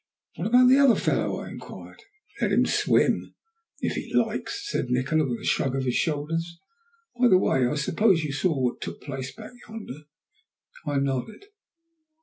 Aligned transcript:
"And 0.35 0.45
what 0.47 0.49
about 0.55 0.69
the 0.69 0.79
other 0.79 0.95
fellow?" 0.95 1.41
I 1.41 1.49
inquired. 1.49 2.01
"Let 2.41 2.51
him 2.51 2.65
swim 2.65 3.35
if 3.81 3.93
he 3.93 4.11
likes," 4.15 4.67
said 4.71 4.87
Nikola, 4.89 5.29
with 5.29 5.41
a 5.41 5.45
shrug 5.45 5.75
of 5.75 5.85
his 5.85 5.93
shoulders. 5.93 6.57
"By 7.19 7.27
the 7.27 7.37
way, 7.37 7.67
I 7.67 7.75
suppose 7.75 8.23
you 8.23 8.33
saw 8.33 8.59
what 8.59 8.81
took 8.81 8.99
place 8.99 9.31
back 9.31 9.51
yonder?" 9.69 10.05
I 10.87 10.97
nodded. 10.97 11.45